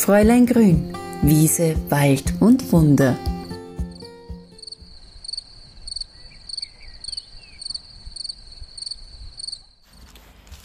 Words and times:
Fräulein 0.00 0.46
Grün, 0.46 0.96
Wiese, 1.20 1.76
Wald 1.90 2.32
und 2.40 2.72
Wunder. 2.72 3.18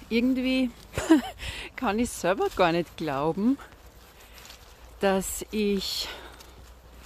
Irgendwie 0.08 0.72
kann 1.76 2.00
ich 2.00 2.12
selber 2.12 2.48
gar 2.56 2.72
nicht 2.72 2.96
glauben, 2.96 3.58
dass 5.02 5.46
ich 5.52 6.08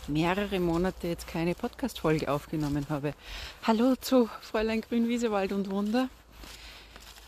mehrere 0.08 0.60
Monate 0.60 1.08
jetzt 1.08 1.28
keine 1.28 1.56
Podcast-Folge 1.56 2.32
aufgenommen 2.32 2.86
habe. 2.90 3.16
Hallo 3.64 3.96
zu 4.00 4.30
Fräulein 4.42 4.82
Grün, 4.82 5.08
Wiese, 5.08 5.32
Wald 5.32 5.52
und 5.52 5.72
Wunder. 5.72 6.10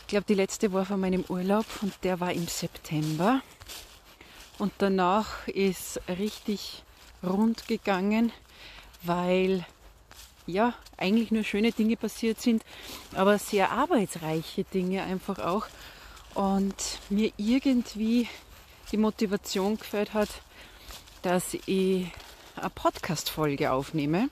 Ich 0.02 0.06
glaube, 0.06 0.26
die 0.28 0.34
letzte 0.34 0.72
war 0.72 0.86
von 0.86 1.00
meinem 1.00 1.24
Urlaub 1.28 1.66
und 1.80 1.92
der 2.04 2.20
war 2.20 2.32
im 2.32 2.46
September. 2.46 3.42
Und 4.62 4.72
danach 4.78 5.48
ist 5.48 6.00
richtig 6.08 6.84
rund 7.20 7.66
gegangen, 7.66 8.30
weil 9.02 9.66
ja 10.46 10.74
eigentlich 10.96 11.32
nur 11.32 11.42
schöne 11.42 11.72
Dinge 11.72 11.96
passiert 11.96 12.40
sind, 12.40 12.62
aber 13.12 13.40
sehr 13.40 13.72
arbeitsreiche 13.72 14.62
Dinge 14.62 15.02
einfach 15.02 15.40
auch. 15.40 15.66
Und 16.34 16.76
mir 17.10 17.32
irgendwie 17.38 18.28
die 18.92 18.98
Motivation 18.98 19.78
gefällt 19.78 20.14
hat, 20.14 20.28
dass 21.22 21.54
ich 21.66 22.06
eine 22.54 22.70
Podcast-Folge 22.70 23.72
aufnehme. 23.72 24.28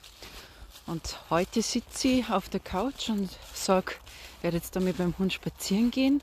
Und 0.87 1.19
heute 1.29 1.61
sitze 1.61 2.07
ich 2.07 2.29
auf 2.29 2.47
der 2.47 2.61
Couch 2.61 3.09
und 3.09 3.37
sage, 3.53 3.95
werde 4.41 4.55
jetzt 4.55 4.77
da 4.77 4.79
mit 4.79 4.97
meinem 4.97 5.13
Hund 5.17 5.33
spazieren 5.33 5.91
gehen 5.91 6.21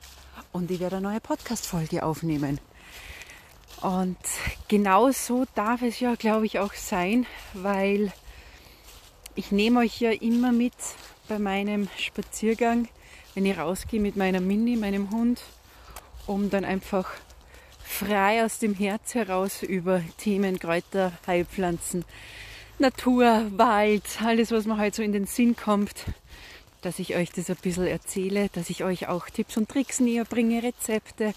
und 0.51 0.71
ich 0.71 0.79
werde 0.79 0.95
eine 0.95 1.09
neue 1.09 1.21
Podcast-Folge 1.21 2.01
aufnehmen. 2.01 2.59
Und 3.81 4.17
genau 4.67 5.11
so 5.11 5.45
darf 5.55 5.81
es 5.81 5.99
ja, 5.99 6.15
glaube 6.15 6.45
ich, 6.45 6.59
auch 6.59 6.73
sein, 6.73 7.25
weil 7.53 8.11
ich 9.35 9.51
nehme 9.51 9.79
euch 9.79 10.01
ja 10.01 10.11
immer 10.11 10.51
mit 10.51 10.73
bei 11.29 11.39
meinem 11.39 11.87
Spaziergang, 11.97 12.89
wenn 13.35 13.45
ich 13.45 13.57
rausgehe 13.57 14.01
mit 14.01 14.17
meiner 14.17 14.41
Mini, 14.41 14.75
meinem 14.75 15.11
Hund, 15.11 15.41
um 16.27 16.49
dann 16.49 16.65
einfach 16.65 17.09
frei 17.81 18.43
aus 18.43 18.59
dem 18.59 18.73
Herz 18.73 19.15
heraus 19.15 19.63
über 19.63 20.01
Themen, 20.17 20.59
Kräuter, 20.59 21.13
Heilpflanzen, 21.25 22.03
Natur, 22.79 23.45
Wald, 23.55 24.03
alles, 24.21 24.51
was 24.51 24.65
mir 24.65 24.77
halt 24.77 24.95
so 24.95 25.03
in 25.03 25.13
den 25.13 25.25
Sinn 25.25 25.55
kommt, 25.55 26.05
dass 26.81 26.99
ich 26.99 27.15
euch 27.15 27.31
das 27.31 27.49
ein 27.49 27.57
bisschen 27.61 27.87
erzähle, 27.87 28.49
dass 28.53 28.69
ich 28.69 28.83
euch 28.83 29.07
auch 29.07 29.29
Tipps 29.29 29.55
und 29.55 29.69
Tricks 29.69 30.01
näher 30.01 30.25
bringe, 30.25 30.63
Rezepte 30.63 31.33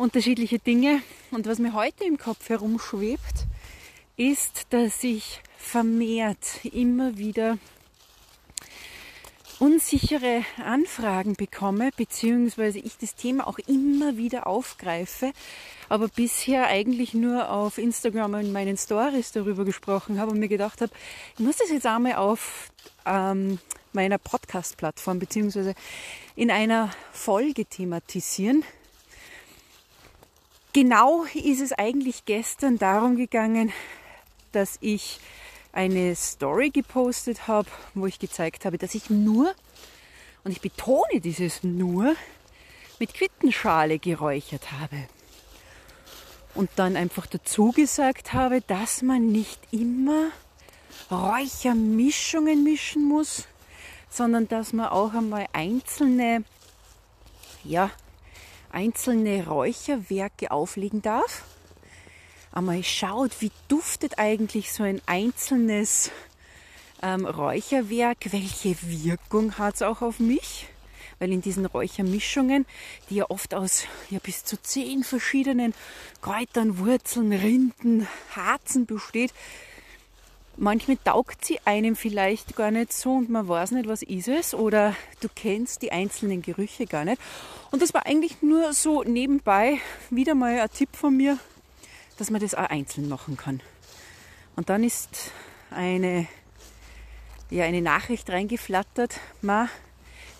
unterschiedliche 0.00 0.58
Dinge. 0.58 1.02
Und 1.30 1.46
was 1.46 1.58
mir 1.58 1.74
heute 1.74 2.04
im 2.04 2.18
Kopf 2.18 2.48
herumschwebt, 2.48 3.46
ist, 4.16 4.66
dass 4.70 5.04
ich 5.04 5.40
vermehrt 5.56 6.64
immer 6.64 7.18
wieder 7.18 7.58
unsichere 9.58 10.42
Anfragen 10.64 11.34
bekomme, 11.34 11.90
beziehungsweise 11.94 12.78
ich 12.78 12.96
das 12.96 13.14
Thema 13.14 13.46
auch 13.46 13.58
immer 13.58 14.16
wieder 14.16 14.46
aufgreife, 14.46 15.32
aber 15.90 16.08
bisher 16.08 16.66
eigentlich 16.66 17.12
nur 17.12 17.50
auf 17.50 17.76
Instagram 17.76 18.34
und 18.34 18.52
meinen 18.52 18.78
Stories 18.78 19.32
darüber 19.32 19.66
gesprochen 19.66 20.18
habe 20.18 20.30
und 20.30 20.38
mir 20.38 20.48
gedacht 20.48 20.80
habe, 20.80 20.92
ich 21.34 21.44
muss 21.44 21.58
das 21.58 21.68
jetzt 21.68 21.84
einmal 21.84 22.14
auf 22.14 22.70
ähm, 23.04 23.58
meiner 23.92 24.16
Podcast-Plattform 24.16 25.18
beziehungsweise 25.18 25.74
in 26.36 26.50
einer 26.50 26.90
Folge 27.12 27.66
thematisieren, 27.66 28.64
Genau 30.72 31.24
ist 31.34 31.60
es 31.60 31.72
eigentlich 31.72 32.24
gestern 32.26 32.78
darum 32.78 33.16
gegangen, 33.16 33.72
dass 34.52 34.78
ich 34.80 35.18
eine 35.72 36.14
Story 36.14 36.70
gepostet 36.70 37.48
habe, 37.48 37.68
wo 37.94 38.06
ich 38.06 38.20
gezeigt 38.20 38.64
habe, 38.64 38.78
dass 38.78 38.94
ich 38.94 39.10
nur, 39.10 39.52
und 40.44 40.52
ich 40.52 40.60
betone 40.60 41.20
dieses 41.20 41.64
nur, 41.64 42.14
mit 43.00 43.14
Quittenschale 43.14 43.98
geräuchert 43.98 44.70
habe. 44.70 45.08
Und 46.54 46.70
dann 46.76 46.96
einfach 46.96 47.26
dazu 47.26 47.72
gesagt 47.72 48.32
habe, 48.32 48.60
dass 48.60 49.02
man 49.02 49.26
nicht 49.26 49.60
immer 49.72 50.30
Räuchermischungen 51.10 52.62
mischen 52.62 53.08
muss, 53.08 53.48
sondern 54.08 54.46
dass 54.46 54.72
man 54.72 54.86
auch 54.86 55.14
einmal 55.14 55.46
einzelne 55.52 56.44
ja, 57.64 57.90
einzelne 58.70 59.46
Räucherwerke 59.46 60.50
auflegen 60.50 61.02
darf. 61.02 61.44
Einmal 62.52 62.82
schaut, 62.82 63.40
wie 63.40 63.52
duftet 63.68 64.18
eigentlich 64.18 64.72
so 64.72 64.82
ein 64.82 65.00
einzelnes 65.06 66.10
ähm, 67.02 67.24
Räucherwerk, 67.24 68.32
welche 68.32 68.76
Wirkung 68.82 69.56
hat 69.58 69.76
es 69.76 69.82
auch 69.82 70.02
auf 70.02 70.18
mich? 70.18 70.66
Weil 71.18 71.32
in 71.32 71.42
diesen 71.42 71.66
Räuchermischungen, 71.66 72.66
die 73.08 73.16
ja 73.16 73.26
oft 73.28 73.54
aus 73.54 73.84
ja, 74.08 74.18
bis 74.18 74.44
zu 74.44 74.60
zehn 74.60 75.04
verschiedenen 75.04 75.74
Kräutern, 76.22 76.78
Wurzeln, 76.78 77.32
Rinden, 77.32 78.08
Harzen 78.34 78.86
besteht, 78.86 79.32
manchmal 80.60 80.98
taugt 80.98 81.44
sie 81.44 81.58
einem 81.64 81.96
vielleicht 81.96 82.54
gar 82.54 82.70
nicht 82.70 82.92
so 82.92 83.14
und 83.14 83.30
man 83.30 83.48
weiß 83.48 83.72
nicht, 83.72 83.88
was 83.88 84.02
ist 84.02 84.28
es 84.28 84.54
oder 84.54 84.94
du 85.20 85.28
kennst 85.34 85.82
die 85.82 85.90
einzelnen 85.90 86.42
Gerüche 86.42 86.86
gar 86.86 87.04
nicht. 87.04 87.20
Und 87.70 87.82
das 87.82 87.94
war 87.94 88.06
eigentlich 88.06 88.42
nur 88.42 88.72
so 88.72 89.02
nebenbei 89.02 89.78
wieder 90.10 90.34
mal 90.34 90.60
ein 90.60 90.70
Tipp 90.70 90.90
von 90.92 91.16
mir, 91.16 91.38
dass 92.18 92.30
man 92.30 92.40
das 92.40 92.54
auch 92.54 92.68
einzeln 92.68 93.08
machen 93.08 93.36
kann. 93.36 93.60
Und 94.54 94.68
dann 94.68 94.84
ist 94.84 95.32
eine, 95.70 96.28
ja, 97.48 97.64
eine 97.64 97.80
Nachricht 97.80 98.28
reingeflattert, 98.28 99.18
ma, 99.40 99.68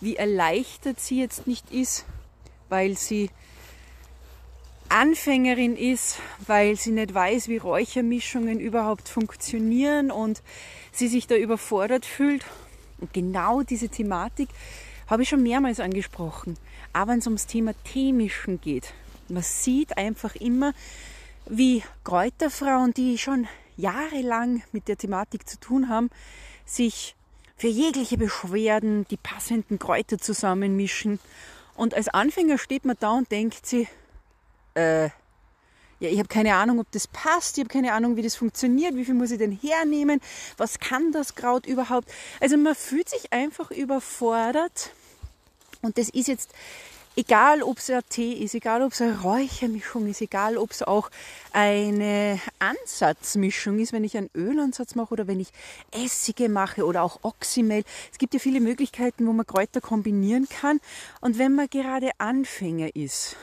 wie 0.01 0.17
erleichtert 0.17 1.01
sie 1.01 1.19
jetzt 1.19 1.47
nicht 1.47 1.71
ist, 1.73 2.05
weil 2.69 2.97
sie 2.97 3.31
Anfängerin 4.91 5.77
ist, 5.77 6.19
weil 6.47 6.77
sie 6.77 6.91
nicht 6.91 7.15
weiß, 7.15 7.49
wie 7.49 7.59
Räuchermischungen 7.59 8.59
überhaupt 8.59 9.09
funktionieren 9.09 10.11
und 10.11 10.43
sie 10.93 11.07
sich 11.07 11.27
da 11.27 11.37
überfordert 11.37 12.05
fühlt. 12.05 12.45
Und 12.99 13.13
genau 13.13 13.63
diese 13.63 13.89
Thematik 13.89 14.49
habe 15.07 15.23
ich 15.23 15.29
schon 15.29 15.43
mehrmals 15.43 15.81
angesprochen. 15.81 16.57
Aber 16.93 17.13
wenn 17.13 17.21
es 17.21 17.27
ums 17.27 17.47
Thema 17.47 17.73
Themischen 17.85 18.61
geht, 18.61 18.93
man 19.29 19.45
sieht 19.45 19.97
einfach 19.97 20.35
immer, 20.35 20.73
wie 21.47 21.85
Kräuterfrauen, 22.03 22.93
die 22.93 23.17
schon 23.17 23.47
jahrelang 23.77 24.63
mit 24.73 24.89
der 24.89 24.99
Thematik 24.99 25.49
zu 25.49 25.59
tun 25.61 25.89
haben, 25.89 26.11
sich 26.65 27.15
für 27.57 27.69
jegliche 27.69 28.19
Beschwerden 28.19 29.07
die 29.11 29.17
passenden 29.17 29.79
Kräuter 29.79 30.19
zusammenmischen. 30.19 31.21
Und 31.77 31.95
als 31.95 32.09
Anfänger 32.09 32.59
steht 32.59 32.85
man 32.85 32.97
da 32.99 33.13
und 33.13 33.31
denkt 33.31 33.67
sich, 33.67 33.89
äh, 34.75 35.05
ja, 36.01 36.09
ich 36.09 36.19
habe 36.19 36.29
keine 36.29 36.55
Ahnung, 36.55 36.81
ob 36.81 36.91
das 36.93 37.07
passt, 37.07 37.59
ich 37.59 37.65
habe 37.65 37.73
keine 37.73 37.93
Ahnung, 37.93 38.17
wie 38.17 38.23
das 38.23 38.35
funktioniert, 38.35 38.97
wie 38.97 39.05
viel 39.05 39.15
muss 39.15 39.31
ich 39.31 39.39
denn 39.39 39.53
hernehmen, 39.53 40.21
was 40.57 40.79
kann 40.79 41.13
das 41.13 41.35
Kraut 41.35 41.67
überhaupt. 41.67 42.11
Also 42.41 42.57
man 42.57 42.75
fühlt 42.75 43.09
sich 43.09 43.33
einfach 43.33 43.71
überfordert 43.71 44.93
und 45.83 45.99
das 45.99 46.09
ist 46.09 46.29
jetzt 46.29 46.55
egal, 47.17 47.63
ob 47.63 47.79
es 47.79 47.91
ein 47.91 48.01
Tee 48.09 48.33
ist, 48.33 48.55
egal, 48.55 48.83
ob 48.83 48.93
es 48.93 49.03
eine 49.03 49.21
Räuchermischung 49.21 50.07
ist, 50.07 50.23
egal, 50.23 50.57
ob 50.57 50.71
es 50.71 50.83
auch 50.83 51.11
eine 51.53 52.41
Ansatzmischung 52.59 53.79
ist, 53.79 53.93
wenn 53.93 54.05
ich 54.05 54.17
einen 54.17 54.31
Ölansatz 54.35 54.95
mache 54.95 55.13
oder 55.13 55.27
wenn 55.27 55.41
ich 55.41 55.53
Essige 55.91 56.49
mache 56.49 56.87
oder 56.87 57.03
auch 57.03 57.21
Oxymehl. 57.23 57.85
Es 58.11 58.19
gibt 58.19 58.33
ja 58.33 58.41
viele 58.41 58.61
Möglichkeiten, 58.61 59.27
wo 59.27 59.33
man 59.33 59.47
Kräuter 59.47 59.81
kombinieren 59.81 60.49
kann. 60.49 60.81
Und 61.21 61.39
wenn 61.39 61.55
man 61.55 61.69
gerade 61.69 62.11
Anfänger 62.19 62.95
ist, 62.97 63.37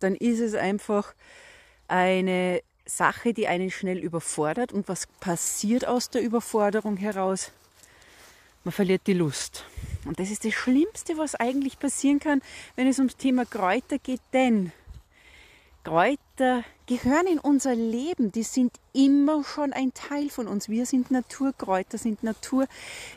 dann 0.00 0.14
ist 0.14 0.40
es 0.40 0.54
einfach 0.54 1.14
eine 1.88 2.62
Sache, 2.86 3.34
die 3.34 3.48
einen 3.48 3.70
schnell 3.70 3.98
überfordert. 3.98 4.72
Und 4.72 4.88
was 4.88 5.06
passiert 5.20 5.86
aus 5.86 6.10
der 6.10 6.22
Überforderung 6.22 6.96
heraus? 6.96 7.52
Man 8.64 8.72
verliert 8.72 9.02
die 9.06 9.14
Lust. 9.14 9.64
Und 10.04 10.18
das 10.18 10.30
ist 10.30 10.44
das 10.44 10.54
Schlimmste, 10.54 11.18
was 11.18 11.34
eigentlich 11.34 11.78
passieren 11.78 12.18
kann, 12.18 12.42
wenn 12.76 12.86
es 12.86 12.98
ums 12.98 13.16
Thema 13.16 13.44
Kräuter 13.44 13.98
geht, 13.98 14.20
denn 14.32 14.72
Kräuter 15.88 16.64
gehören 16.84 17.26
in 17.26 17.38
unser 17.38 17.74
Leben. 17.74 18.30
Die 18.30 18.42
sind 18.42 18.72
immer 18.92 19.42
schon 19.42 19.72
ein 19.72 19.94
Teil 19.94 20.28
von 20.28 20.46
uns. 20.46 20.68
Wir 20.68 20.84
sind 20.84 21.10
Natur, 21.10 21.54
Kräuter 21.56 21.96
sind 21.96 22.22
Natur. 22.22 22.66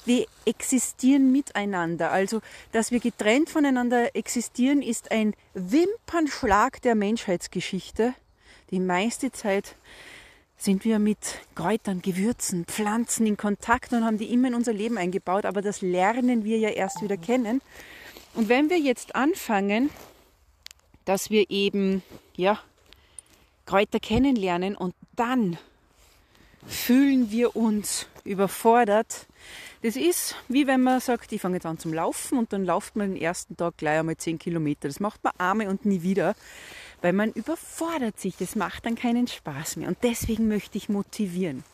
Wir 0.05 0.25
existieren 0.45 1.33
miteinander. 1.33 2.13
Also, 2.13 2.39
dass 2.71 2.91
wir 2.91 3.01
getrennt 3.01 3.49
voneinander 3.49 4.15
existieren, 4.15 4.81
ist 4.81 5.11
ein 5.11 5.33
Wimpernschlag 5.53 6.81
der 6.81 6.95
Menschheitsgeschichte. 6.95 8.13
Die 8.69 8.79
meiste 8.79 9.33
Zeit 9.33 9.75
sind 10.55 10.85
wir 10.85 10.99
mit 10.99 11.17
Kräutern, 11.55 12.01
Gewürzen, 12.01 12.63
Pflanzen 12.63 13.25
in 13.25 13.35
Kontakt 13.35 13.91
und 13.91 14.05
haben 14.05 14.17
die 14.17 14.31
immer 14.31 14.47
in 14.47 14.55
unser 14.55 14.71
Leben 14.71 14.97
eingebaut. 14.97 15.45
Aber 15.45 15.61
das 15.61 15.81
lernen 15.81 16.45
wir 16.45 16.57
ja 16.57 16.69
erst 16.69 17.01
wieder 17.01 17.17
kennen. 17.17 17.61
Und 18.33 18.47
wenn 18.47 18.69
wir 18.69 18.79
jetzt 18.79 19.13
anfangen, 19.13 19.89
dass 21.11 21.29
wir 21.29 21.49
eben 21.49 22.03
ja, 22.37 22.57
Kräuter 23.65 23.99
kennenlernen 23.99 24.77
und 24.77 24.95
dann 25.17 25.57
fühlen 26.65 27.29
wir 27.31 27.57
uns 27.57 28.07
überfordert. 28.23 29.27
Das 29.81 29.97
ist 29.97 30.37
wie 30.47 30.67
wenn 30.67 30.81
man 30.81 31.01
sagt, 31.01 31.33
ich 31.33 31.41
fange 31.41 31.55
jetzt 31.55 31.65
an 31.65 31.77
zum 31.77 31.93
Laufen 31.93 32.37
und 32.37 32.53
dann 32.53 32.63
lauft 32.63 32.95
man 32.95 33.11
den 33.11 33.21
ersten 33.21 33.57
Tag 33.57 33.75
gleich 33.75 33.99
einmal 33.99 34.15
10 34.15 34.39
Kilometer. 34.39 34.87
Das 34.87 35.01
macht 35.01 35.21
man 35.21 35.33
einmal 35.37 35.67
und 35.67 35.83
nie 35.85 36.01
wieder, 36.01 36.33
weil 37.01 37.11
man 37.11 37.33
überfordert 37.33 38.17
sich. 38.17 38.37
Das 38.37 38.55
macht 38.55 38.85
dann 38.85 38.95
keinen 38.95 39.27
Spaß 39.27 39.75
mehr. 39.75 39.89
Und 39.89 39.97
deswegen 40.03 40.47
möchte 40.47 40.77
ich 40.77 40.87
motivieren. 40.87 41.65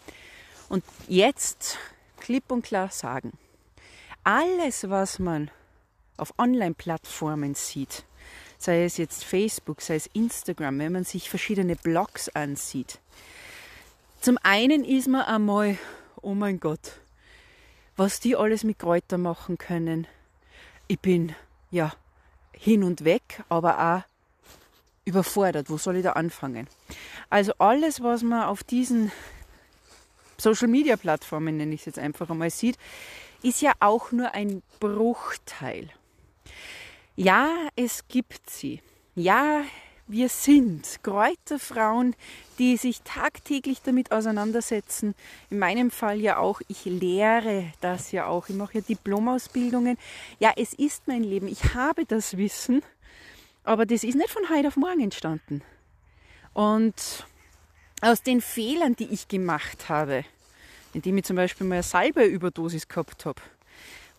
Und 0.67 0.83
jetzt 1.07 1.77
klipp 2.19 2.51
und 2.51 2.63
klar 2.63 2.89
sagen, 2.89 3.33
alles, 4.23 4.89
was 4.89 5.19
man 5.19 5.51
auf 6.17 6.33
Online-Plattformen 6.39 7.53
sieht, 7.53 8.06
sei 8.57 8.83
es 8.83 8.97
jetzt 8.97 9.23
Facebook, 9.23 9.81
sei 9.81 9.95
es 9.95 10.07
Instagram, 10.07 10.79
wenn 10.79 10.91
man 10.91 11.03
sich 11.03 11.29
verschiedene 11.29 11.75
Blogs 11.75 12.29
ansieht, 12.29 12.99
zum 14.19 14.37
einen 14.43 14.83
ist 14.83 15.07
man 15.07 15.21
einmal, 15.21 15.77
oh 16.21 16.33
mein 16.33 16.59
Gott, 16.59 16.99
was 17.95 18.19
die 18.19 18.35
alles 18.35 18.63
mit 18.63 18.79
Kräutern 18.79 19.21
machen 19.21 19.57
können. 19.57 20.07
Ich 20.87 20.99
bin 20.99 21.35
ja 21.71 21.93
hin 22.51 22.83
und 22.83 23.03
weg, 23.03 23.43
aber 23.49 23.79
auch 23.79 24.17
überfordert. 25.05 25.69
Wo 25.69 25.77
soll 25.77 25.97
ich 25.97 26.03
da 26.03 26.13
anfangen? 26.13 26.67
Also 27.29 27.53
alles, 27.59 28.01
was 28.01 28.23
man 28.23 28.43
auf 28.43 28.63
diesen 28.63 29.11
Social 30.37 30.67
Media 30.67 30.97
Plattformen, 30.97 31.57
nenne 31.57 31.73
ich 31.73 31.81
es 31.81 31.85
jetzt 31.85 31.99
einfach 31.99 32.29
einmal, 32.29 32.49
sieht, 32.49 32.77
ist 33.41 33.61
ja 33.61 33.73
auch 33.79 34.11
nur 34.11 34.33
ein 34.33 34.61
Bruchteil. 34.79 35.89
Ja, 37.19 37.67
es 37.75 38.07
gibt 38.07 38.47
sie. 38.47 38.79
Ja, 39.15 39.63
wir 40.05 40.29
sind 40.29 40.99
Kräuterfrauen, 41.01 42.15
die 42.59 42.77
sich 42.77 43.01
tagtäglich 43.01 43.81
damit 43.81 44.11
auseinandersetzen. 44.11 45.15
In 45.49 45.57
meinem 45.57 45.89
Fall 45.89 46.19
ja 46.19 46.37
auch, 46.37 46.61
ich 46.67 46.85
lehre 46.85 47.73
das 47.81 48.11
ja 48.11 48.27
auch. 48.27 48.49
Ich 48.49 48.55
mache 48.55 48.75
ja 48.75 48.81
Diplomausbildungen. 48.81 49.97
Ja, 50.37 50.53
es 50.57 50.75
ist 50.75 51.07
mein 51.07 51.23
Leben. 51.23 51.47
Ich 51.47 51.73
habe 51.73 52.05
das 52.05 52.37
Wissen, 52.37 52.83
aber 53.63 53.87
das 53.87 54.03
ist 54.03 54.13
nicht 54.13 54.29
von 54.29 54.47
heute 54.51 54.67
auf 54.67 54.75
morgen 54.75 55.01
entstanden. 55.01 55.63
Und 56.53 57.25
aus 58.01 58.21
den 58.21 58.41
Fehlern, 58.41 58.95
die 58.95 59.11
ich 59.11 59.27
gemacht 59.27 59.89
habe, 59.89 60.23
indem 60.93 61.17
ich 61.17 61.25
zum 61.25 61.35
Beispiel 61.35 61.65
mal 61.65 61.77
eine 61.77 61.83
Salbei-Überdosis 61.83 62.87
gehabt 62.87 63.25
habe, 63.25 63.41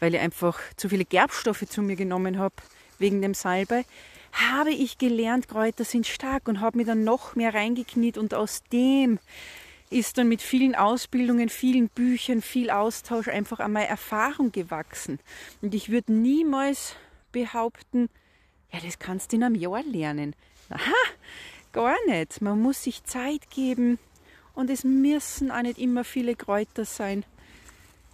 weil 0.00 0.16
ich 0.16 0.20
einfach 0.20 0.58
zu 0.76 0.88
viele 0.88 1.04
Gerbstoffe 1.04 1.64
zu 1.68 1.80
mir 1.80 1.94
genommen 1.94 2.40
habe 2.40 2.56
wegen 2.98 3.22
dem 3.22 3.34
Salbei, 3.34 3.84
habe 4.32 4.70
ich 4.70 4.98
gelernt, 4.98 5.48
Kräuter 5.48 5.84
sind 5.84 6.06
stark 6.06 6.48
und 6.48 6.60
habe 6.60 6.78
mich 6.78 6.86
dann 6.86 7.04
noch 7.04 7.34
mehr 7.34 7.54
reingekniet 7.54 8.18
und 8.18 8.34
aus 8.34 8.62
dem 8.72 9.18
ist 9.90 10.18
dann 10.18 10.28
mit 10.28 10.42
vielen 10.42 10.74
Ausbildungen, 10.74 11.48
vielen 11.48 11.88
Büchern, 11.88 12.42
viel 12.42 12.70
Austausch 12.70 13.28
einfach 13.28 13.58
einmal 13.58 13.84
Erfahrung 13.84 14.52
gewachsen. 14.52 15.18
Und 15.62 15.74
ich 15.74 15.90
würde 15.90 16.12
niemals 16.12 16.94
behaupten, 17.32 18.10
ja, 18.70 18.80
das 18.84 18.98
kannst 18.98 19.32
du 19.32 19.36
in 19.36 19.44
einem 19.44 19.54
Jahr 19.54 19.82
lernen. 19.82 20.34
Aha, 20.68 20.92
gar 21.72 21.96
nicht. 22.06 22.42
Man 22.42 22.60
muss 22.60 22.82
sich 22.82 23.02
Zeit 23.04 23.50
geben 23.50 23.98
und 24.54 24.68
es 24.68 24.84
müssen 24.84 25.50
auch 25.50 25.62
nicht 25.62 25.78
immer 25.78 26.04
viele 26.04 26.34
Kräuter 26.36 26.84
sein. 26.84 27.24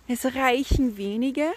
Es 0.06 0.24
reichen 0.24 0.96
wenige 0.96 1.50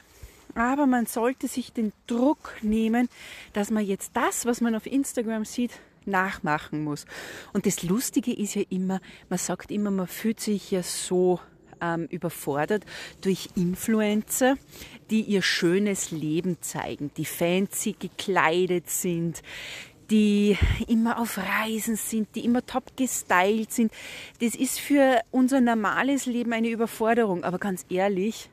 aber 0.58 0.88
man 0.88 1.06
sollte 1.06 1.48
sich 1.48 1.72
den 1.72 1.94
Druck 2.08 2.56
nehmen, 2.62 3.10
dass 3.54 3.70
man 3.70 3.86
jetzt 3.86 4.12
das, 4.16 4.46
was 4.46 4.60
man 4.60 4.76
auf 4.76 4.86
Instagram 4.86 5.46
sieht, 5.46 5.72
nachmachen 6.06 6.84
muss. 6.84 7.06
Und 7.54 7.66
das 7.66 7.84
Lustige 7.84 8.34
ist 8.34 8.56
ja 8.56 8.64
immer, 8.70 9.00
man 9.30 9.40
sagt 9.40 9.72
immer, 9.72 9.92
man 9.92 10.08
fühlt 10.08 10.40
sich 10.40 10.72
ja 10.72 10.82
so 10.82 11.40
ähm, 11.82 12.08
überfordert 12.10 12.86
durch 13.22 13.50
Influencer, 13.56 14.56
die 15.10 15.22
ihr 15.22 15.42
schönes 15.42 16.12
Leben 16.12 16.58
zeigen, 16.62 17.12
die 17.18 17.26
fancy 17.26 17.96
gekleidet 18.00 18.90
sind, 18.90 19.44
die 20.10 20.58
immer 20.88 21.20
auf 21.20 21.38
Reisen 21.38 21.98
sind, 21.98 22.34
die 22.36 22.46
immer 22.46 22.66
top 22.66 22.96
gestylt 22.96 23.72
sind. 23.72 23.92
Das 24.40 24.56
ist 24.56 24.80
für 24.80 25.22
unser 25.32 25.62
normales 25.62 26.26
Leben 26.26 26.54
eine 26.54 26.70
Überforderung. 26.70 27.44
Aber 27.44 27.60
ganz 27.60 27.86
ehrlich, 27.90 28.50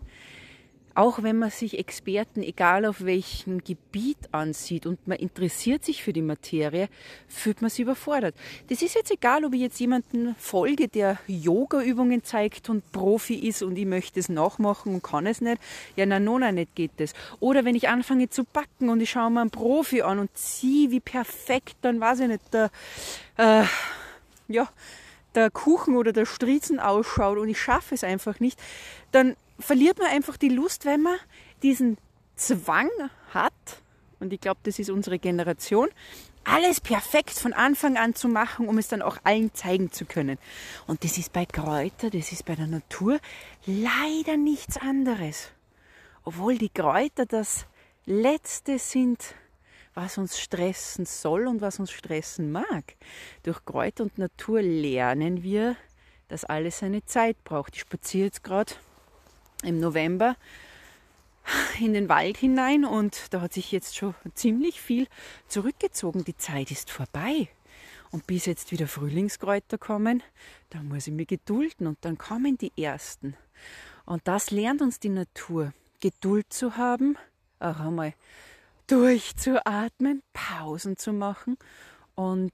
auch 0.94 1.22
wenn 1.22 1.38
man 1.38 1.50
sich 1.50 1.78
Experten, 1.78 2.42
egal 2.42 2.84
auf 2.84 3.04
welchem 3.04 3.62
Gebiet 3.64 4.18
ansieht 4.32 4.86
und 4.86 5.06
man 5.08 5.18
interessiert 5.18 5.84
sich 5.84 6.02
für 6.02 6.12
die 6.12 6.22
Materie, 6.22 6.88
fühlt 7.28 7.62
man 7.62 7.70
sich 7.70 7.80
überfordert. 7.80 8.34
Das 8.68 8.80
ist 8.80 8.94
jetzt 8.94 9.10
egal, 9.10 9.44
ob 9.44 9.54
ich 9.54 9.60
jetzt 9.60 9.80
jemanden 9.80 10.36
folge, 10.38 10.88
der 10.88 11.18
Yoga-Übungen 11.26 12.22
zeigt 12.22 12.70
und 12.70 12.92
Profi 12.92 13.34
ist 13.34 13.62
und 13.62 13.76
ich 13.76 13.86
möchte 13.86 14.20
es 14.20 14.28
nachmachen 14.28 14.94
und 14.94 15.02
kann 15.02 15.26
es 15.26 15.40
nicht. 15.40 15.60
Ja, 15.96 16.06
na, 16.06 16.20
nona, 16.20 16.52
nicht 16.52 16.74
geht 16.76 16.92
das. 16.98 17.12
Oder 17.40 17.64
wenn 17.64 17.74
ich 17.74 17.88
anfange 17.88 18.28
zu 18.28 18.44
backen 18.44 18.88
und 18.88 19.00
ich 19.00 19.10
schaue 19.10 19.30
mir 19.30 19.40
einen 19.40 19.50
Profi 19.50 20.02
an 20.02 20.20
und 20.20 20.36
ziehe, 20.36 20.90
wie 20.90 21.00
perfekt, 21.00 21.76
dann 21.82 22.00
weiß 22.00 22.20
ich 22.20 22.28
nicht, 22.28 22.54
der, 22.54 22.70
äh, 23.36 23.64
ja, 24.48 24.68
der 25.34 25.50
Kuchen 25.50 25.96
oder 25.96 26.12
der 26.12 26.26
Striezen 26.26 26.78
ausschaut 26.78 27.38
und 27.38 27.48
ich 27.48 27.60
schaffe 27.60 27.94
es 27.94 28.04
einfach 28.04 28.38
nicht, 28.38 28.60
dann 29.10 29.34
verliert 29.58 29.98
man 29.98 30.08
einfach 30.08 30.36
die 30.36 30.48
Lust, 30.48 30.84
wenn 30.84 31.02
man 31.02 31.16
diesen 31.62 31.98
Zwang 32.36 32.90
hat, 33.32 33.52
und 34.20 34.32
ich 34.32 34.40
glaube, 34.40 34.60
das 34.64 34.78
ist 34.78 34.90
unsere 34.90 35.18
Generation, 35.18 35.88
alles 36.44 36.80
perfekt 36.80 37.30
von 37.30 37.52
Anfang 37.52 37.96
an 37.96 38.14
zu 38.14 38.28
machen, 38.28 38.68
um 38.68 38.78
es 38.78 38.88
dann 38.88 39.02
auch 39.02 39.16
allen 39.24 39.54
zeigen 39.54 39.92
zu 39.92 40.04
können. 40.04 40.38
Und 40.86 41.04
das 41.04 41.18
ist 41.18 41.32
bei 41.32 41.46
Kräuter, 41.46 42.10
das 42.10 42.32
ist 42.32 42.44
bei 42.44 42.54
der 42.54 42.66
Natur 42.66 43.18
leider 43.66 44.36
nichts 44.36 44.76
anderes. 44.76 45.50
Obwohl 46.22 46.58
die 46.58 46.68
Kräuter 46.68 47.26
das 47.26 47.66
Letzte 48.06 48.78
sind, 48.78 49.34
was 49.94 50.18
uns 50.18 50.38
stressen 50.38 51.06
soll 51.06 51.46
und 51.46 51.60
was 51.60 51.78
uns 51.78 51.90
stressen 51.90 52.52
mag. 52.52 52.96
Durch 53.42 53.64
Kräuter 53.64 54.04
und 54.04 54.18
Natur 54.18 54.60
lernen 54.60 55.42
wir, 55.42 55.76
dass 56.28 56.44
alles 56.44 56.80
seine 56.80 57.04
Zeit 57.04 57.42
braucht. 57.44 57.74
Ich 57.74 57.82
spaziere 57.82 58.26
jetzt 58.26 58.42
gerade 58.42 58.74
im 59.64 59.80
November 59.80 60.36
in 61.80 61.92
den 61.92 62.08
Wald 62.08 62.36
hinein 62.36 62.84
und 62.84 63.32
da 63.32 63.40
hat 63.40 63.52
sich 63.52 63.72
jetzt 63.72 63.96
schon 63.96 64.14
ziemlich 64.34 64.80
viel 64.80 65.06
zurückgezogen. 65.48 66.24
Die 66.24 66.36
Zeit 66.36 66.70
ist 66.70 66.90
vorbei. 66.90 67.48
Und 68.10 68.28
bis 68.28 68.46
jetzt 68.46 68.70
wieder 68.70 68.86
Frühlingskräuter 68.86 69.76
kommen, 69.76 70.22
da 70.70 70.80
muss 70.82 71.08
ich 71.08 71.12
mich 71.12 71.26
gedulden 71.26 71.88
und 71.88 71.98
dann 72.02 72.16
kommen 72.16 72.56
die 72.56 72.72
ersten. 72.80 73.36
Und 74.06 74.28
das 74.28 74.52
lernt 74.52 74.82
uns 74.82 75.00
die 75.00 75.08
Natur. 75.08 75.72
Geduld 76.00 76.52
zu 76.52 76.76
haben, 76.76 77.16
auch 77.58 77.80
einmal 77.80 78.14
durchzuatmen, 78.86 80.22
Pausen 80.32 80.96
zu 80.96 81.12
machen 81.12 81.56
und 82.14 82.52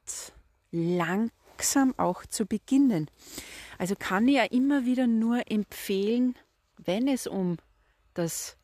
langsam 0.71 1.95
auch 1.99 2.25
zu 2.25 2.47
beginnen. 2.47 3.11
Also 3.77 3.97
kann 3.99 4.29
ich 4.29 4.37
ja 4.37 4.45
immer 4.45 4.87
wieder 4.87 5.07
nur 5.07 5.51
empfehlen, 5.51 6.37
wenn 6.85 7.09
es 7.09 7.27
um 7.27 7.59
das 8.15 8.57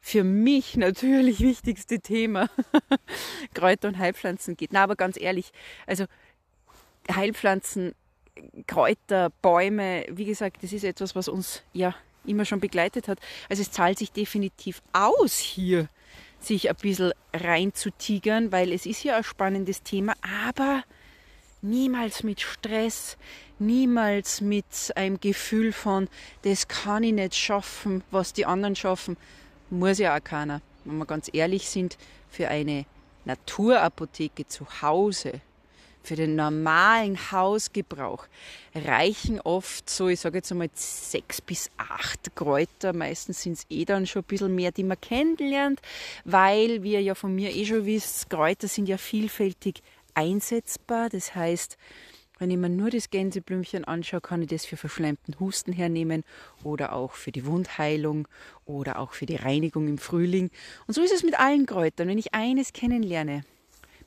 für 0.00 0.24
mich 0.24 0.76
natürlich 0.76 1.40
wichtigste 1.40 2.00
Thema 2.00 2.50
Kräuter 3.54 3.88
und 3.88 3.98
Heilpflanzen 3.98 4.56
geht. 4.56 4.72
Na, 4.72 4.82
aber 4.82 4.96
ganz 4.96 5.18
ehrlich, 5.20 5.52
also 5.86 6.06
Heilpflanzen, 7.10 7.94
Kräuter, 8.66 9.30
Bäume, 9.42 10.04
wie 10.10 10.24
gesagt, 10.24 10.62
das 10.62 10.72
ist 10.72 10.84
etwas, 10.84 11.14
was 11.14 11.28
uns 11.28 11.62
ja 11.72 11.94
immer 12.24 12.44
schon 12.44 12.60
begleitet 12.60 13.08
hat. 13.08 13.18
Also 13.48 13.62
es 13.62 13.70
zahlt 13.70 13.98
sich 13.98 14.12
definitiv 14.12 14.82
aus, 14.92 15.38
hier 15.38 15.88
sich 16.40 16.68
ein 16.68 16.76
bisschen 16.76 17.12
reinzutigern, 17.32 18.52
weil 18.52 18.72
es 18.72 18.86
ist 18.86 19.04
ja 19.04 19.16
ein 19.16 19.24
spannendes 19.24 19.82
Thema, 19.82 20.14
aber 20.46 20.82
niemals 21.62 22.22
mit 22.22 22.40
Stress, 22.40 23.16
niemals 23.58 24.40
mit 24.40 24.92
einem 24.96 25.20
Gefühl 25.20 25.72
von, 25.72 26.08
das 26.42 26.68
kann 26.68 27.04
ich 27.04 27.12
nicht 27.12 27.34
schaffen, 27.34 28.02
was 28.10 28.32
die 28.32 28.46
anderen 28.46 28.76
schaffen, 28.76 29.16
muss 29.70 29.98
ja 29.98 30.16
auch 30.16 30.24
keiner. 30.24 30.60
Wenn 30.84 30.98
wir 30.98 31.06
ganz 31.06 31.30
ehrlich 31.32 31.68
sind, 31.68 31.96
für 32.28 32.48
eine 32.48 32.84
Naturapotheke 33.24 34.46
zu 34.48 34.66
Hause, 34.82 35.40
für 36.02 36.16
den 36.16 36.34
normalen 36.34 37.16
Hausgebrauch 37.30 38.26
reichen 38.74 39.40
oft 39.40 39.88
so, 39.88 40.08
ich 40.08 40.18
sage 40.18 40.38
jetzt 40.38 40.50
einmal 40.50 40.70
sechs 40.74 41.40
bis 41.40 41.70
acht 41.76 42.34
Kräuter. 42.34 42.92
Meistens 42.92 43.42
sind 43.42 43.52
es 43.52 43.66
eh 43.70 43.84
dann 43.84 44.06
schon 44.06 44.22
ein 44.22 44.26
bisschen 44.26 44.54
mehr, 44.54 44.72
die 44.72 44.82
man 44.82 45.00
kennenlernt, 45.00 45.80
weil, 46.24 46.82
wie 46.82 46.94
ihr 46.94 47.02
ja 47.02 47.14
von 47.14 47.34
mir 47.34 47.54
eh 47.54 47.64
schon 47.64 47.86
wisst, 47.86 48.28
Kräuter 48.30 48.66
sind 48.66 48.88
ja 48.88 48.98
vielfältig 48.98 49.82
einsetzbar. 50.14 51.08
Das 51.08 51.34
heißt, 51.34 51.76
wenn 52.38 52.50
ich 52.50 52.56
mir 52.56 52.68
nur 52.68 52.90
das 52.90 53.10
Gänseblümchen 53.10 53.84
anschaue, 53.84 54.20
kann 54.20 54.42
ich 54.42 54.48
das 54.48 54.64
für 54.64 54.76
verschleimten 54.76 55.38
Husten 55.38 55.72
hernehmen 55.72 56.24
oder 56.64 56.92
auch 56.92 57.12
für 57.12 57.30
die 57.30 57.46
Wundheilung 57.46 58.26
oder 58.64 58.98
auch 58.98 59.12
für 59.12 59.26
die 59.26 59.36
Reinigung 59.36 59.86
im 59.86 59.98
Frühling. 59.98 60.50
Und 60.86 60.94
so 60.94 61.02
ist 61.02 61.12
es 61.12 61.22
mit 61.22 61.38
allen 61.38 61.66
Kräutern. 61.66 62.08
Wenn 62.08 62.18
ich 62.18 62.34
eines 62.34 62.72
kennenlerne, 62.72 63.44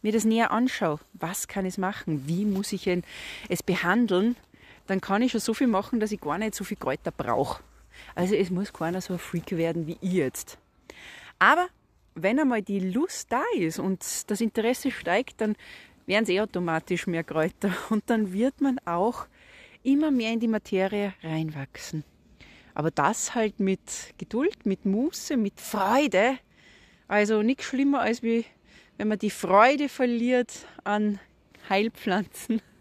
mir 0.01 0.11
das 0.11 0.25
näher 0.25 0.51
anschaue, 0.51 0.99
was 1.13 1.47
kann 1.47 1.65
es 1.65 1.77
machen, 1.77 2.27
wie 2.27 2.45
muss 2.45 2.73
ich 2.73 2.89
es 3.47 3.63
behandeln, 3.63 4.35
dann 4.87 5.01
kann 5.01 5.21
ich 5.21 5.31
schon 5.31 5.41
so 5.41 5.53
viel 5.53 5.67
machen, 5.67 5.99
dass 5.99 6.11
ich 6.11 6.19
gar 6.19 6.37
nicht 6.37 6.55
so 6.55 6.63
viel 6.63 6.77
Kräuter 6.77 7.11
brauche. 7.11 7.63
Also 8.13 8.35
es 8.35 8.49
muss 8.49 8.73
keiner 8.73 9.01
so 9.01 9.13
ein 9.13 9.19
Freak 9.19 9.51
werden 9.51 9.87
wie 9.87 9.97
ich 10.01 10.11
jetzt. 10.11 10.57
Aber 11.39 11.67
wenn 12.15 12.39
einmal 12.39 12.61
die 12.61 12.79
Lust 12.79 13.31
da 13.31 13.43
ist 13.57 13.79
und 13.79 14.29
das 14.29 14.41
Interesse 14.41 14.91
steigt, 14.91 15.41
dann 15.41 15.55
werden 16.05 16.23
es 16.23 16.29
eh 16.29 16.41
automatisch 16.41 17.07
mehr 17.07 17.23
Kräuter 17.23 17.71
und 17.89 18.03
dann 18.07 18.33
wird 18.33 18.61
man 18.61 18.79
auch 18.85 19.27
immer 19.83 20.11
mehr 20.11 20.31
in 20.31 20.39
die 20.39 20.47
Materie 20.47 21.13
reinwachsen. 21.23 22.03
Aber 22.73 22.91
das 22.91 23.35
halt 23.35 23.59
mit 23.59 24.13
Geduld, 24.17 24.65
mit 24.65 24.85
Muße, 24.85 25.37
mit 25.37 25.61
Freude. 25.61 26.37
Also 27.07 27.41
nichts 27.41 27.65
schlimmer 27.65 28.01
als 28.01 28.21
wie 28.21 28.45
wenn 28.97 29.07
man 29.07 29.19
die 29.19 29.29
Freude 29.29 29.89
verliert 29.89 30.67
an 30.83 31.19
Heilpflanzen. 31.69 32.61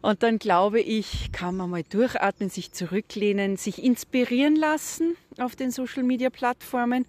Und 0.00 0.22
dann 0.22 0.38
glaube 0.38 0.80
ich, 0.80 1.32
kann 1.32 1.56
man 1.56 1.70
mal 1.70 1.82
durchatmen, 1.82 2.50
sich 2.50 2.72
zurücklehnen, 2.72 3.56
sich 3.56 3.82
inspirieren 3.82 4.54
lassen 4.54 5.16
auf 5.38 5.56
den 5.56 5.70
Social 5.72 6.04
Media 6.04 6.30
Plattformen, 6.30 7.04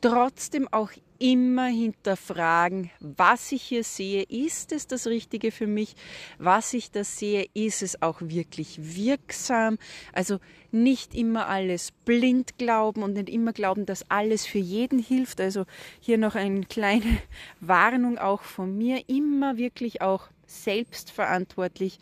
trotzdem 0.00 0.66
auch 0.68 0.90
immer 1.20 1.66
hinterfragen, 1.66 2.90
was 2.98 3.52
ich 3.52 3.62
hier 3.62 3.84
sehe, 3.84 4.22
ist 4.22 4.72
es 4.72 4.86
das 4.86 5.06
Richtige 5.06 5.52
für 5.52 5.66
mich? 5.66 5.94
Was 6.38 6.74
ich 6.74 6.90
da 6.90 7.04
sehe, 7.04 7.46
ist 7.54 7.82
es 7.82 8.02
auch 8.02 8.20
wirklich 8.22 8.96
wirksam? 8.96 9.78
Also 10.12 10.38
nicht 10.72 11.14
immer 11.14 11.46
alles 11.46 11.92
blind 11.92 12.58
glauben 12.58 13.02
und 13.02 13.12
nicht 13.12 13.28
immer 13.28 13.52
glauben, 13.52 13.86
dass 13.86 14.10
alles 14.10 14.46
für 14.46 14.58
jeden 14.58 14.98
hilft. 14.98 15.40
Also 15.40 15.66
hier 16.00 16.16
noch 16.16 16.34
eine 16.34 16.62
kleine 16.62 17.18
Warnung 17.60 18.18
auch 18.18 18.42
von 18.42 18.76
mir, 18.76 19.08
immer 19.08 19.58
wirklich 19.58 20.00
auch 20.00 20.28
selbstverantwortlich 20.46 21.98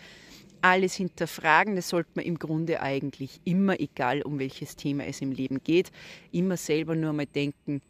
alles 0.63 0.95
hinterfragen. 0.95 1.77
Das 1.77 1.89
sollte 1.89 2.11
man 2.15 2.25
im 2.25 2.39
Grunde 2.39 2.81
eigentlich 2.81 3.41
immer, 3.45 3.81
egal 3.81 4.23
um 4.23 4.39
welches 4.39 4.77
Thema 4.77 5.07
es 5.07 5.21
im 5.21 5.33
Leben 5.33 5.63
geht, 5.63 5.91
immer 6.31 6.57
selber 6.57 6.95
nur 6.95 7.13
mal 7.13 7.27
denken, 7.27 7.83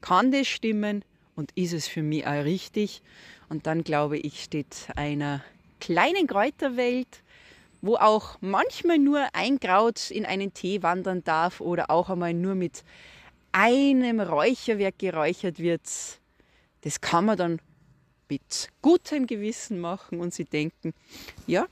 kann 0.00 0.32
das 0.32 0.46
stimmen 0.46 1.04
und 1.34 1.52
ist 1.54 1.72
es 1.72 1.86
für 1.88 2.02
mich 2.02 2.26
auch 2.26 2.44
richtig? 2.44 3.02
Und 3.48 3.66
dann 3.66 3.84
glaube 3.84 4.18
ich, 4.18 4.42
steht 4.42 4.88
einer 4.96 5.44
kleinen 5.80 6.26
Kräuterwelt, 6.26 7.22
wo 7.82 7.96
auch 7.96 8.38
manchmal 8.40 8.98
nur 8.98 9.26
ein 9.32 9.60
Kraut 9.60 10.10
in 10.10 10.26
einen 10.26 10.52
Tee 10.52 10.82
wandern 10.82 11.22
darf 11.22 11.60
oder 11.60 11.90
auch 11.90 12.10
einmal 12.10 12.34
nur 12.34 12.54
mit 12.54 12.84
einem 13.52 14.20
Räucherwerk 14.20 14.98
geräuchert 14.98 15.58
wird. 15.58 15.82
Das 16.82 17.00
kann 17.00 17.26
man 17.26 17.36
dann 17.36 17.60
mit 18.28 18.70
gutem 18.82 19.26
Gewissen 19.26 19.78
machen 19.78 20.20
und 20.20 20.34
sie 20.34 20.44
denken, 20.44 20.92
ja, 21.46 21.66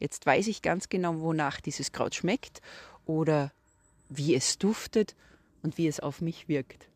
jetzt 0.00 0.26
weiß 0.26 0.48
ich 0.48 0.62
ganz 0.62 0.88
genau, 0.88 1.20
wonach 1.20 1.60
dieses 1.60 1.92
Kraut 1.92 2.14
schmeckt 2.14 2.60
oder 3.06 3.52
wie 4.08 4.34
es 4.34 4.58
duftet 4.58 5.14
und 5.62 5.78
wie 5.78 5.86
es 5.86 6.00
auf 6.00 6.20
mich 6.20 6.48
wirkt. 6.48 6.88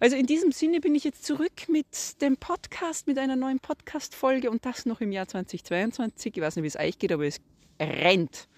Also 0.00 0.16
in 0.16 0.26
diesem 0.26 0.52
Sinne 0.52 0.80
bin 0.80 0.94
ich 0.94 1.04
jetzt 1.04 1.24
zurück 1.24 1.68
mit 1.68 2.20
dem 2.20 2.36
Podcast, 2.36 3.06
mit 3.06 3.18
einer 3.18 3.36
neuen 3.36 3.60
Podcast-Folge 3.60 4.50
und 4.50 4.64
das 4.64 4.86
noch 4.86 5.00
im 5.00 5.12
Jahr 5.12 5.28
2022. 5.28 6.36
Ich 6.36 6.42
weiß 6.42 6.56
nicht, 6.56 6.62
wie 6.62 6.68
es 6.68 6.76
euch 6.76 6.98
geht, 6.98 7.12
aber 7.12 7.26
es 7.26 7.40
rennt. 7.80 8.48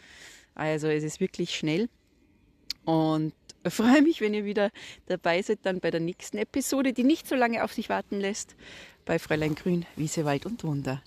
Also 0.55 0.89
es 0.89 1.05
ist 1.05 1.21
wirklich 1.21 1.57
schnell. 1.57 1.89
Und 2.85 3.35
freue 3.69 4.03
mich, 4.03 4.21
wenn 4.21 4.35
ihr 4.35 4.45
wieder 4.45 4.71
dabei 5.07 5.43
seid, 5.43 5.61
dann 5.63 5.81
bei 5.81 5.91
der 5.91 6.01
nächsten 6.01 6.39
Episode, 6.39 6.93
die 6.93 7.05
nicht 7.05 7.29
so 7.29 7.35
lange 7.35 7.65
auf 7.65 7.73
sich 7.73 7.89
warten 7.89 8.21
lässt, 8.21 8.57
bei 9.05 9.19
Fräulein 9.19 9.55
Grün, 9.55 9.87
Wiese, 9.97 10.25
Wald 10.25 10.47
und 10.47 10.65
Wunder. 10.65 11.03